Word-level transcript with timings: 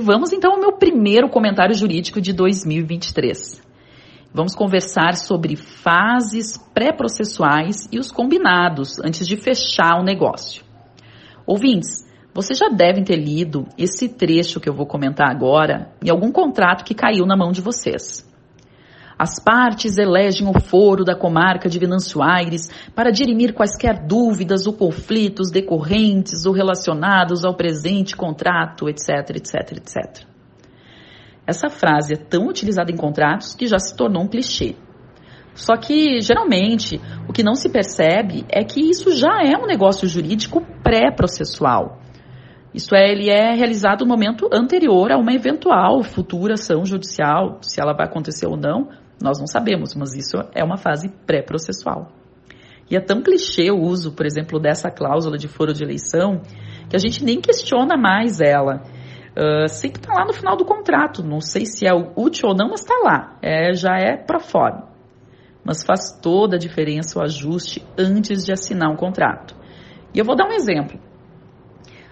Vamos 0.00 0.32
então 0.32 0.52
ao 0.52 0.60
meu 0.60 0.70
primeiro 0.74 1.28
comentário 1.28 1.74
jurídico 1.74 2.20
de 2.20 2.32
2023. 2.32 3.60
Vamos 4.32 4.54
conversar 4.54 5.16
sobre 5.16 5.56
fases 5.56 6.56
pré-processuais 6.72 7.88
e 7.90 7.98
os 7.98 8.12
combinados 8.12 9.00
antes 9.00 9.26
de 9.26 9.36
fechar 9.36 9.98
o 9.98 10.04
negócio. 10.04 10.62
Ouvintes, 11.44 12.06
vocês 12.32 12.56
já 12.56 12.68
devem 12.68 13.02
ter 13.02 13.16
lido 13.16 13.66
esse 13.76 14.08
trecho 14.08 14.60
que 14.60 14.68
eu 14.68 14.72
vou 14.72 14.86
comentar 14.86 15.28
agora 15.28 15.90
em 16.00 16.08
algum 16.08 16.30
contrato 16.30 16.84
que 16.84 16.94
caiu 16.94 17.26
na 17.26 17.36
mão 17.36 17.50
de 17.50 17.60
vocês. 17.60 18.27
As 19.18 19.40
partes 19.42 19.98
elegem 19.98 20.46
o 20.46 20.60
foro 20.60 21.04
da 21.04 21.16
comarca 21.16 21.68
de 21.68 21.76
Venâncio 21.76 22.22
Aires 22.22 22.70
para 22.94 23.10
dirimir 23.10 23.52
quaisquer 23.52 24.06
dúvidas 24.06 24.64
ou 24.64 24.72
conflitos 24.72 25.50
decorrentes 25.50 26.46
ou 26.46 26.52
relacionados 26.52 27.44
ao 27.44 27.56
presente 27.56 28.14
contrato, 28.14 28.88
etc, 28.88 29.30
etc, 29.34 29.72
etc. 29.72 30.24
Essa 31.44 31.68
frase 31.68 32.14
é 32.14 32.16
tão 32.16 32.46
utilizada 32.46 32.92
em 32.92 32.96
contratos 32.96 33.56
que 33.56 33.66
já 33.66 33.80
se 33.80 33.96
tornou 33.96 34.22
um 34.22 34.28
clichê. 34.28 34.76
Só 35.52 35.76
que, 35.76 36.20
geralmente, 36.20 37.00
o 37.28 37.32
que 37.32 37.42
não 37.42 37.56
se 37.56 37.68
percebe 37.68 38.46
é 38.48 38.62
que 38.62 38.80
isso 38.80 39.16
já 39.16 39.42
é 39.42 39.58
um 39.60 39.66
negócio 39.66 40.06
jurídico 40.06 40.64
pré-processual. 40.84 41.98
Isso 42.72 42.94
é, 42.94 43.10
ele 43.10 43.28
é 43.28 43.54
realizado 43.54 44.04
no 44.04 44.10
momento 44.10 44.48
anterior 44.52 45.10
a 45.10 45.18
uma 45.18 45.32
eventual 45.32 46.04
futura 46.04 46.54
ação 46.54 46.84
judicial, 46.84 47.58
se 47.62 47.80
ela 47.80 47.92
vai 47.92 48.06
acontecer 48.06 48.46
ou 48.46 48.56
não, 48.56 48.88
nós 49.22 49.38
não 49.38 49.46
sabemos, 49.46 49.94
mas 49.94 50.14
isso 50.14 50.36
é 50.54 50.62
uma 50.62 50.76
fase 50.76 51.08
pré-processual. 51.26 52.12
E 52.90 52.96
é 52.96 53.00
tão 53.00 53.22
clichê 53.22 53.70
o 53.70 53.80
uso, 53.80 54.12
por 54.12 54.24
exemplo, 54.24 54.58
dessa 54.58 54.90
cláusula 54.90 55.36
de 55.36 55.48
foro 55.48 55.74
de 55.74 55.84
eleição, 55.84 56.40
que 56.88 56.96
a 56.96 56.98
gente 56.98 57.22
nem 57.22 57.40
questiona 57.40 57.96
mais 57.96 58.40
ela. 58.40 58.82
Uh, 59.36 59.68
sempre 59.68 60.00
está 60.00 60.14
lá 60.14 60.24
no 60.24 60.32
final 60.32 60.56
do 60.56 60.64
contrato. 60.64 61.22
Não 61.22 61.40
sei 61.40 61.66
se 61.66 61.86
é 61.86 61.92
útil 61.92 62.48
ou 62.48 62.56
não, 62.56 62.70
mas 62.70 62.80
está 62.80 62.94
lá. 63.04 63.38
É, 63.42 63.74
já 63.74 63.98
é 63.98 64.16
pro 64.16 64.40
forma. 64.40 64.88
Mas 65.62 65.84
faz 65.84 66.18
toda 66.22 66.56
a 66.56 66.58
diferença 66.58 67.18
o 67.18 67.22
ajuste 67.22 67.84
antes 67.96 68.44
de 68.44 68.52
assinar 68.52 68.90
um 68.90 68.96
contrato. 68.96 69.54
E 70.14 70.18
eu 70.18 70.24
vou 70.24 70.34
dar 70.34 70.46
um 70.46 70.52
exemplo. 70.52 70.98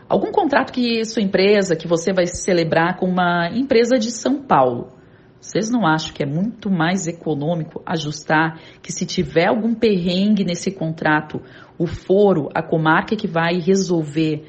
Algum 0.08 0.30
contrato 0.30 0.72
que 0.72 1.04
sua 1.04 1.22
empresa, 1.22 1.74
que 1.74 1.88
você 1.88 2.12
vai 2.12 2.26
celebrar 2.26 2.96
com 2.96 3.06
uma 3.06 3.48
empresa 3.48 3.98
de 3.98 4.10
São 4.10 4.42
Paulo. 4.42 4.92
Vocês 5.40 5.70
não 5.70 5.86
acham 5.86 6.12
que 6.12 6.22
é 6.22 6.26
muito 6.26 6.70
mais 6.70 7.06
econômico 7.06 7.82
ajustar 7.86 8.60
que 8.82 8.92
se 8.92 9.06
tiver 9.06 9.46
algum 9.46 9.74
perrengue 9.74 10.44
nesse 10.44 10.70
contrato, 10.70 11.40
o 11.78 11.86
foro, 11.86 12.48
a 12.54 12.62
comarca 12.62 13.14
que 13.14 13.28
vai 13.28 13.58
resolver 13.58 14.44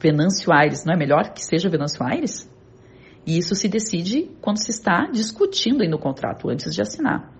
Venâncio 0.00 0.52
Aires, 0.52 0.84
não 0.84 0.94
é 0.94 0.96
melhor 0.96 1.32
que 1.32 1.44
seja 1.44 1.68
Venâncio 1.68 2.04
Aires? 2.04 2.50
E 3.26 3.38
isso 3.38 3.54
se 3.54 3.68
decide 3.68 4.30
quando 4.40 4.58
se 4.58 4.70
está 4.70 5.06
discutindo 5.10 5.82
aí 5.82 5.88
no 5.88 5.98
contrato, 5.98 6.50
antes 6.50 6.74
de 6.74 6.82
assinar. 6.82 7.32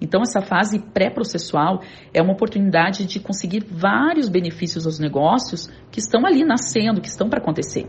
Então, 0.00 0.20
essa 0.22 0.40
fase 0.40 0.78
pré-processual 0.78 1.82
é 2.14 2.22
uma 2.22 2.32
oportunidade 2.32 3.06
de 3.06 3.18
conseguir 3.18 3.64
vários 3.64 4.28
benefícios 4.28 4.86
aos 4.86 4.98
negócios 4.98 5.68
que 5.90 5.98
estão 5.98 6.24
ali 6.24 6.44
nascendo, 6.44 7.00
que 7.00 7.08
estão 7.08 7.28
para 7.28 7.40
acontecer. 7.40 7.86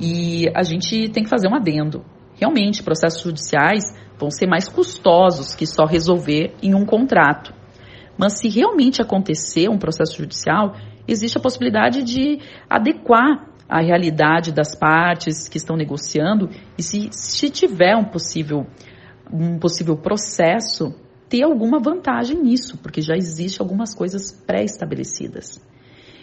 E 0.00 0.48
a 0.54 0.62
gente 0.62 1.08
tem 1.10 1.24
que 1.24 1.28
fazer 1.28 1.48
um 1.48 1.54
adendo. 1.54 2.04
Realmente, 2.38 2.82
processos 2.82 3.22
judiciais 3.22 3.84
vão 4.18 4.30
ser 4.30 4.46
mais 4.46 4.68
custosos 4.68 5.54
que 5.54 5.66
só 5.66 5.84
resolver 5.84 6.54
em 6.62 6.74
um 6.74 6.84
contrato. 6.84 7.52
Mas 8.18 8.38
se 8.38 8.48
realmente 8.48 9.02
acontecer 9.02 9.68
um 9.68 9.78
processo 9.78 10.16
judicial, 10.16 10.74
existe 11.06 11.38
a 11.38 11.40
possibilidade 11.40 12.02
de 12.02 12.38
adequar 12.68 13.50
a 13.68 13.80
realidade 13.80 14.52
das 14.52 14.74
partes 14.78 15.48
que 15.48 15.58
estão 15.58 15.76
negociando 15.76 16.48
e 16.78 16.82
se, 16.82 17.08
se 17.10 17.50
tiver 17.50 17.96
um 17.96 18.04
possível, 18.04 18.66
um 19.32 19.58
possível 19.58 19.96
processo, 19.96 20.94
ter 21.28 21.42
alguma 21.42 21.80
vantagem 21.80 22.40
nisso, 22.40 22.78
porque 22.78 23.00
já 23.00 23.16
existe 23.16 23.60
algumas 23.60 23.94
coisas 23.94 24.30
pré-estabelecidas. 24.46 25.60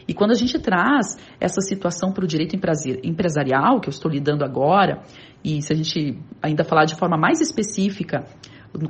E 0.07 0.13
quando 0.13 0.31
a 0.31 0.35
gente 0.35 0.59
traz 0.59 1.17
essa 1.39 1.61
situação 1.61 2.11
para 2.11 2.23
o 2.23 2.27
direito 2.27 2.55
empresarial, 3.03 3.79
que 3.79 3.87
eu 3.87 3.91
estou 3.91 4.11
lidando 4.11 4.43
agora, 4.43 5.01
e 5.43 5.61
se 5.61 5.71
a 5.71 5.75
gente 5.75 6.19
ainda 6.41 6.63
falar 6.63 6.85
de 6.85 6.95
forma 6.95 7.17
mais 7.17 7.41
específica, 7.41 8.25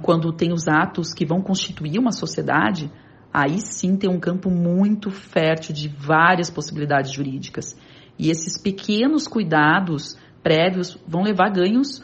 quando 0.01 0.31
tem 0.31 0.51
os 0.51 0.67
atos 0.67 1.13
que 1.13 1.25
vão 1.25 1.41
constituir 1.41 1.99
uma 1.99 2.11
sociedade, 2.11 2.91
aí 3.33 3.59
sim 3.59 3.95
tem 3.97 4.09
um 4.09 4.19
campo 4.19 4.49
muito 4.49 5.09
fértil 5.11 5.73
de 5.73 5.87
várias 5.89 6.49
possibilidades 6.49 7.11
jurídicas. 7.11 7.75
E 8.17 8.29
esses 8.29 8.61
pequenos 8.61 9.27
cuidados 9.27 10.17
prévios 10.41 10.97
vão 11.07 11.23
levar 11.23 11.49
ganhos 11.49 12.03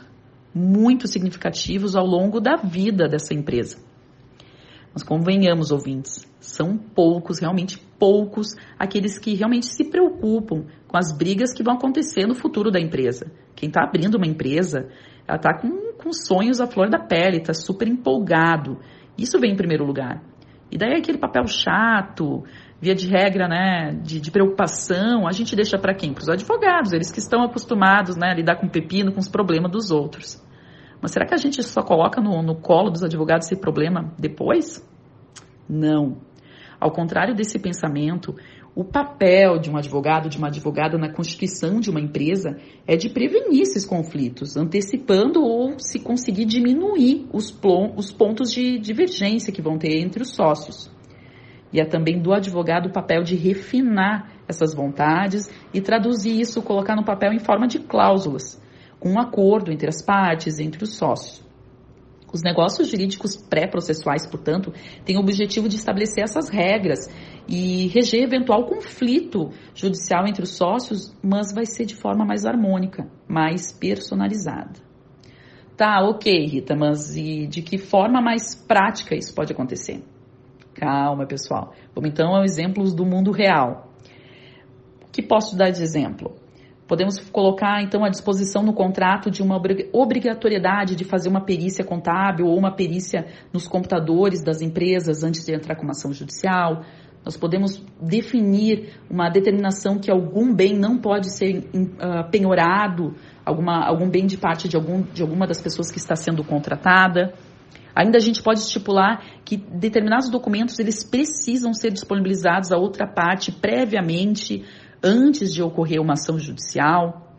muito 0.53 1.07
significativos 1.07 1.95
ao 1.95 2.05
longo 2.05 2.39
da 2.39 2.55
vida 2.55 3.07
dessa 3.07 3.33
empresa. 3.33 3.88
Mas 4.93 5.03
convenhamos, 5.03 5.71
ouvintes, 5.71 6.27
são 6.39 6.77
poucos, 6.77 7.39
realmente 7.39 7.77
poucos, 7.99 8.55
aqueles 8.77 9.19
que 9.19 9.35
realmente 9.35 9.67
se 9.67 9.89
preocupam 9.89 10.65
com 10.87 10.97
as 10.97 11.15
brigas 11.15 11.53
que 11.53 11.63
vão 11.63 11.75
acontecer 11.75 12.25
no 12.25 12.33
futuro 12.33 12.71
da 12.71 12.79
empresa. 12.79 13.31
Quem 13.55 13.67
está 13.67 13.83
abrindo 13.83 14.15
uma 14.15 14.25
empresa, 14.25 14.89
ela 15.27 15.37
está 15.37 15.53
com, 15.53 15.93
com 15.93 16.11
sonhos 16.11 16.59
à 16.59 16.65
flor 16.65 16.89
da 16.89 16.99
pele, 16.99 17.37
está 17.37 17.53
super 17.53 17.87
empolgado. 17.87 18.79
Isso 19.17 19.39
vem 19.39 19.51
em 19.51 19.55
primeiro 19.55 19.85
lugar. 19.85 20.23
E 20.71 20.77
daí 20.77 20.93
aquele 20.93 21.17
papel 21.17 21.45
chato, 21.47 22.43
via 22.81 22.95
de 22.95 23.07
regra, 23.07 23.47
né, 23.47 23.99
de, 24.03 24.19
de 24.19 24.31
preocupação, 24.31 25.27
a 25.27 25.31
gente 25.31 25.55
deixa 25.55 25.77
para 25.77 25.93
quem? 25.93 26.13
Para 26.13 26.21
os 26.21 26.29
advogados, 26.29 26.93
eles 26.93 27.11
que 27.11 27.19
estão 27.19 27.43
acostumados 27.43 28.15
né, 28.15 28.31
a 28.31 28.35
lidar 28.35 28.55
com 28.55 28.67
pepino, 28.67 29.11
com 29.11 29.19
os 29.19 29.27
problemas 29.27 29.71
dos 29.71 29.91
outros. 29.91 30.41
Mas 31.01 31.11
será 31.11 31.25
que 31.25 31.33
a 31.33 31.37
gente 31.37 31.61
só 31.63 31.81
coloca 31.81 32.21
no, 32.21 32.41
no 32.41 32.55
colo 32.55 32.89
dos 32.89 33.03
advogados 33.03 33.47
esse 33.47 33.59
problema 33.59 34.13
depois? 34.17 34.85
Não. 35.67 36.17
Ao 36.79 36.91
contrário 36.91 37.35
desse 37.35 37.59
pensamento, 37.59 38.35
o 38.75 38.83
papel 38.83 39.59
de 39.59 39.69
um 39.69 39.75
advogado, 39.75 40.29
de 40.29 40.37
uma 40.37 40.47
advogada 40.47 40.97
na 40.97 41.11
constituição 41.11 41.79
de 41.79 41.89
uma 41.89 41.99
empresa 41.99 42.57
é 42.87 42.95
de 42.95 43.09
prevenir 43.09 43.63
esses 43.63 43.85
conflitos, 43.85 44.55
antecipando 44.55 45.43
ou 45.43 45.77
se 45.79 45.99
conseguir 45.99 46.45
diminuir 46.45 47.27
os, 47.33 47.53
os 47.95 48.11
pontos 48.11 48.51
de 48.51 48.79
divergência 48.79 49.51
que 49.51 49.61
vão 49.61 49.77
ter 49.77 49.99
entre 49.99 50.23
os 50.23 50.29
sócios. 50.29 50.89
E 51.73 51.79
é 51.79 51.85
também 51.85 52.21
do 52.21 52.33
advogado 52.33 52.87
o 52.87 52.93
papel 52.93 53.21
de 53.23 53.35
refinar 53.35 54.31
essas 54.47 54.73
vontades 54.73 55.49
e 55.73 55.81
traduzir 55.81 56.39
isso, 56.39 56.61
colocar 56.61 56.95
no 56.95 57.03
papel 57.03 57.33
em 57.33 57.39
forma 57.39 57.67
de 57.67 57.79
cláusulas, 57.79 58.61
com 58.99 59.09
um 59.09 59.19
acordo 59.19 59.71
entre 59.71 59.87
as 59.87 60.03
partes, 60.03 60.59
entre 60.59 60.83
os 60.83 60.95
sócios. 60.95 61.47
Os 62.31 62.43
negócios 62.43 62.89
jurídicos 62.89 63.35
pré-processuais, 63.35 64.27
portanto, 64.27 64.71
têm 65.03 65.17
o 65.17 65.21
objetivo 65.21 65.67
de 65.67 65.75
estabelecer 65.75 66.23
essas 66.23 66.47
regras 66.49 67.07
e 67.47 67.87
reger 67.87 68.21
eventual 68.21 68.65
conflito 68.65 69.49
judicial 69.73 70.27
entre 70.27 70.43
os 70.43 70.51
sócios, 70.51 71.15
mas 71.23 71.51
vai 71.51 71.65
ser 71.65 71.85
de 71.85 71.95
forma 71.95 72.23
mais 72.23 72.45
harmônica, 72.45 73.09
mais 73.27 73.71
personalizada. 73.71 74.79
Tá, 75.75 76.01
ok, 76.03 76.45
Rita, 76.45 76.75
mas 76.75 77.15
e 77.15 77.47
de 77.47 77.61
que 77.61 77.77
forma 77.77 78.21
mais 78.21 78.53
prática 78.53 79.15
isso 79.15 79.33
pode 79.33 79.53
acontecer? 79.53 80.03
Calma, 80.75 81.25
pessoal. 81.25 81.73
Vamos 81.95 82.11
então 82.11 82.35
aos 82.35 82.51
exemplos 82.51 82.93
do 82.93 83.05
mundo 83.05 83.31
real. 83.31 83.89
O 85.01 85.11
que 85.11 85.23
posso 85.23 85.57
dar 85.57 85.71
de 85.71 85.81
exemplo? 85.81 86.35
Podemos 86.89 87.19
colocar, 87.29 87.83
então, 87.83 88.03
à 88.03 88.09
disposição 88.09 88.63
no 88.63 88.73
contrato 88.73 89.29
de 89.29 89.43
uma 89.43 89.61
obrigatoriedade 89.93 90.95
de 90.95 91.05
fazer 91.05 91.29
uma 91.29 91.39
perícia 91.39 91.85
contábil 91.85 92.47
ou 92.47 92.57
uma 92.57 92.71
perícia 92.71 93.27
nos 93.53 93.67
computadores 93.67 94.43
das 94.43 94.59
empresas 94.59 95.23
antes 95.23 95.45
de 95.45 95.53
entrar 95.53 95.75
com 95.75 95.83
uma 95.83 95.91
ação 95.91 96.11
judicial. 96.11 96.81
Nós 97.23 97.37
podemos 97.37 97.79
definir 98.01 98.95
uma 99.07 99.29
determinação 99.29 99.99
que 99.99 100.09
algum 100.09 100.51
bem 100.51 100.75
não 100.75 100.97
pode 100.97 101.31
ser 101.31 101.59
uh, 101.59 102.27
penhorado, 102.31 103.13
alguma, 103.45 103.85
algum 103.85 104.09
bem 104.09 104.25
de 104.25 104.37
parte 104.37 104.67
de, 104.67 104.75
algum, 104.75 105.03
de 105.03 105.21
alguma 105.21 105.45
das 105.45 105.61
pessoas 105.61 105.91
que 105.91 105.99
está 105.99 106.15
sendo 106.15 106.43
contratada. 106.43 107.35
Ainda 107.93 108.17
a 108.17 108.21
gente 108.21 108.41
pode 108.41 108.61
estipular 108.61 109.23
que 109.45 109.57
determinados 109.57 110.27
documentos 110.27 110.79
eles 110.79 111.03
precisam 111.03 111.71
ser 111.71 111.91
disponibilizados 111.91 112.71
a 112.71 112.77
outra 112.77 113.05
parte 113.05 113.51
previamente 113.51 114.65
antes 115.03 115.53
de 115.53 115.61
ocorrer 115.61 116.01
uma 116.01 116.13
ação 116.13 116.37
judicial, 116.37 117.29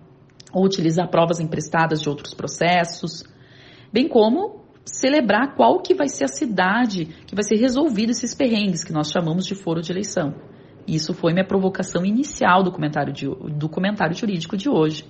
ou 0.53 0.65
utilizar 0.65 1.09
provas 1.09 1.41
emprestadas 1.41 2.01
de 2.01 2.09
outros 2.09 2.35
processos, 2.35 3.25
bem 3.93 4.09
como 4.09 4.61
celebrar 4.85 5.55
qual 5.55 5.81
que 5.81 5.95
vai 5.95 6.09
ser 6.09 6.25
a 6.25 6.29
cidade 6.29 7.07
que 7.27 7.35
vai 7.35 7.45
ser 7.45 7.57
resolvido 7.57 8.11
esses 8.11 8.35
perrengues 8.35 8.83
que 8.83 8.93
nós 8.93 9.11
chamamos 9.11 9.47
de 9.47 9.55
foro 9.55 9.81
de 9.81 9.93
eleição. 9.93 10.35
Isso 10.87 11.15
foi 11.15 11.33
minha 11.33 11.47
provocação 11.47 12.05
inicial 12.05 12.63
do 12.63 12.73
comentário, 12.73 13.13
de, 13.13 13.27
do 13.27 13.69
comentário 13.69 14.17
jurídico 14.17 14.57
de 14.57 14.69
hoje. 14.69 15.05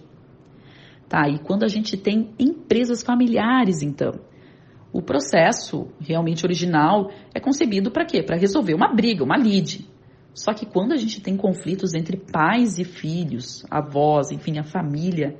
Tá, 1.09 1.29
e 1.29 1.39
quando 1.39 1.65
a 1.65 1.69
gente 1.69 1.97
tem 1.97 2.35
empresas 2.39 3.03
familiares, 3.03 3.83
então, 3.83 4.13
o 4.93 5.03
processo 5.03 5.89
realmente 6.01 6.45
original 6.45 7.11
é 7.35 7.41
concebido 7.41 7.91
para 7.91 8.05
quê? 8.05 8.23
Para 8.23 8.37
resolver 8.37 8.75
uma 8.75 8.93
briga, 8.95 9.25
uma 9.25 9.37
lide. 9.37 9.89
Só 10.33 10.55
que 10.55 10.65
quando 10.65 10.93
a 10.93 10.97
gente 10.97 11.21
tem 11.21 11.37
conflitos 11.37 11.95
entre 11.95 12.17
pais 12.17 12.79
e 12.79 12.85
filhos, 12.85 13.65
avós, 13.71 14.31
enfim, 14.31 14.59
a 14.59 14.65
família, 14.65 15.37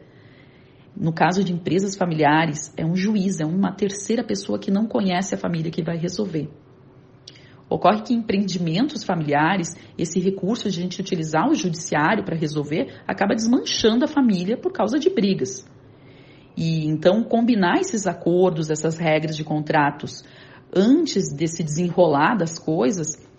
No 0.97 1.13
caso 1.13 1.45
de 1.45 1.53
empresas 1.53 1.97
familiares, 1.97 2.75
é 2.77 2.85
um 2.85 2.97
juiz, 2.97 3.41
é 3.41 3.47
uma 3.47 3.73
terceira 3.73 4.25
pessoa 4.25 4.59
que 4.59 4.71
não 4.71 4.87
conhece 4.87 5.35
a 5.35 5.39
família 5.39 5.71
que 5.71 5.83
vai 5.83 5.97
resolver. 5.97 6.51
Ocorre 7.69 8.03
que 8.03 8.13
em 8.13 8.19
empreendimentos 8.19 9.05
familiares, 9.05 9.77
esse 9.97 10.19
recurso 10.19 10.69
de 10.69 10.81
a 10.81 10.83
gente 10.83 11.01
utilizar 11.01 11.49
o 11.49 11.55
judiciário 11.55 12.25
para 12.25 12.37
resolver 12.37 13.01
acaba 13.07 13.37
desmanchando 13.37 14.05
a 14.05 14.09
família 14.09 14.57
por 14.57 14.73
causa 14.73 14.99
de 14.99 15.09
brigas. 15.09 15.65
E 16.57 16.85
então 16.87 17.23
combinar 17.23 17.79
esses 17.81 18.09
acordos, 18.09 18.71
essas 18.71 18.99
regras 18.99 19.37
de 19.37 19.45
contratos 19.45 20.25
antes 20.75 21.33
desse 21.33 21.63
desenrolar 21.63 22.37
das 22.37 22.59
coisas 22.59 23.30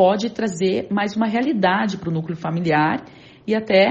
pode 0.00 0.30
trazer 0.30 0.86
mais 0.90 1.14
uma 1.14 1.26
realidade 1.26 1.98
para 1.98 2.08
o 2.08 2.10
núcleo 2.10 2.34
familiar 2.34 3.04
e 3.46 3.54
até 3.54 3.86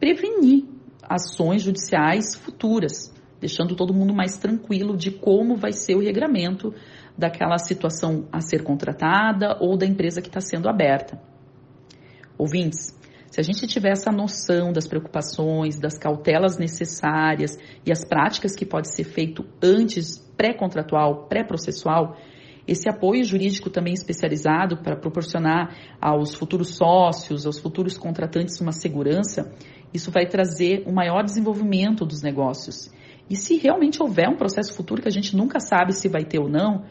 prevenir 0.00 0.64
ações 1.00 1.62
judiciais 1.62 2.34
futuras, 2.34 3.14
deixando 3.40 3.76
todo 3.76 3.94
mundo 3.94 4.12
mais 4.12 4.36
tranquilo 4.36 4.96
de 4.96 5.12
como 5.12 5.54
vai 5.54 5.70
ser 5.70 5.94
o 5.94 6.00
regramento 6.00 6.74
daquela 7.16 7.56
situação 7.56 8.26
a 8.32 8.40
ser 8.40 8.64
contratada 8.64 9.56
ou 9.60 9.76
da 9.76 9.86
empresa 9.86 10.20
que 10.20 10.26
está 10.26 10.40
sendo 10.40 10.68
aberta. 10.68 11.22
Ouvintes, 12.36 13.00
se 13.30 13.38
a 13.38 13.44
gente 13.44 13.64
tiver 13.68 13.92
essa 13.92 14.10
noção 14.10 14.72
das 14.72 14.88
preocupações, 14.88 15.78
das 15.78 15.96
cautelas 15.96 16.58
necessárias 16.58 17.56
e 17.86 17.92
as 17.92 18.04
práticas 18.04 18.56
que 18.56 18.66
pode 18.66 18.92
ser 18.92 19.04
feito 19.04 19.46
antes, 19.62 20.18
pré-contratual, 20.36 21.28
pré-processual, 21.28 22.16
esse 22.66 22.88
apoio 22.88 23.24
jurídico 23.24 23.68
também 23.68 23.92
especializado 23.92 24.78
para 24.78 24.96
proporcionar 24.96 25.76
aos 26.00 26.34
futuros 26.34 26.76
sócios, 26.76 27.46
aos 27.46 27.58
futuros 27.58 27.98
contratantes 27.98 28.60
uma 28.60 28.72
segurança, 28.72 29.52
isso 29.92 30.10
vai 30.10 30.26
trazer 30.26 30.84
um 30.86 30.92
maior 30.92 31.22
desenvolvimento 31.22 32.04
dos 32.04 32.22
negócios. 32.22 32.90
E 33.28 33.36
se 33.36 33.56
realmente 33.56 34.02
houver 34.02 34.28
um 34.28 34.36
processo 34.36 34.74
futuro 34.74 35.02
que 35.02 35.08
a 35.08 35.12
gente 35.12 35.36
nunca 35.36 35.60
sabe 35.60 35.92
se 35.92 36.08
vai 36.08 36.24
ter 36.24 36.40
ou 36.40 36.48
não, 36.48 36.84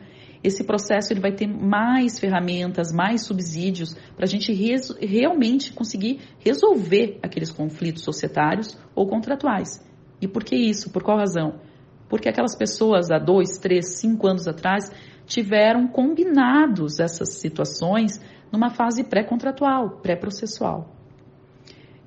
esse 0.44 0.64
processo 0.64 1.14
ele 1.14 1.22
vai 1.22 1.32
ter 1.32 1.48
mais 1.48 2.20
ferramentas, 2.20 2.92
mais 2.92 3.26
subsídios 3.26 3.96
para 4.16 4.26
a 4.26 4.28
gente 4.28 4.52
realmente 5.00 5.72
conseguir 5.72 6.20
resolver 6.40 7.18
aqueles 7.24 7.50
conflitos 7.50 8.04
societários 8.04 8.78
ou 8.94 9.08
contratuais. 9.08 9.82
E 10.22 10.28
por 10.28 10.44
que 10.44 10.56
isso? 10.56 10.92
Por 10.92 11.02
qual 11.02 11.18
razão? 11.18 11.62
Porque 12.10 12.28
aquelas 12.28 12.56
pessoas 12.56 13.10
há 13.10 13.18
dois, 13.18 13.58
três, 13.58 14.00
cinco 14.00 14.28
anos 14.28 14.48
atrás 14.48 14.92
tiveram 15.26 15.88
combinados 15.88 17.00
essas 17.00 17.36
situações 17.40 18.20
numa 18.52 18.70
fase 18.70 19.04
pré-contratual, 19.04 20.02
pré-processual. 20.02 20.94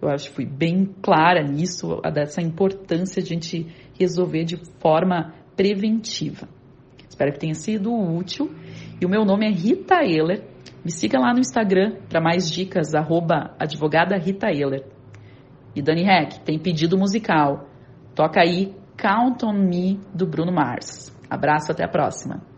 Eu 0.00 0.08
acho 0.10 0.28
que 0.28 0.34
fui 0.34 0.46
bem 0.46 0.94
clara 1.02 1.42
nisso, 1.42 2.00
dessa 2.12 2.42
importância 2.42 3.22
de 3.22 3.32
a 3.32 3.34
gente 3.34 3.66
resolver 3.98 4.44
de 4.44 4.56
forma 4.78 5.34
preventiva. 5.56 6.46
Espero 7.08 7.32
que 7.32 7.38
tenha 7.38 7.54
sido 7.54 7.92
útil. 7.92 8.54
E 9.00 9.06
o 9.06 9.08
meu 9.08 9.24
nome 9.24 9.46
é 9.46 9.50
Rita 9.50 10.04
Ehler. 10.04 10.44
Me 10.84 10.90
siga 10.90 11.18
lá 11.18 11.32
no 11.32 11.40
Instagram 11.40 11.96
para 12.08 12.20
mais 12.20 12.50
dicas, 12.50 12.94
arroba 12.94 13.54
advogada 13.58 14.16
Rita 14.16 14.48
Ehler. 14.48 14.84
E 15.74 15.82
Dani 15.82 16.04
Heck, 16.04 16.40
tem 16.40 16.58
pedido 16.58 16.96
musical. 16.98 17.68
Toca 18.14 18.40
aí 18.40 18.74
Count 18.96 19.44
on 19.44 19.52
Me, 19.52 19.98
do 20.14 20.26
Bruno 20.26 20.52
Mars. 20.52 21.14
Abraço, 21.28 21.72
até 21.72 21.84
a 21.84 21.88
próxima. 21.88 22.55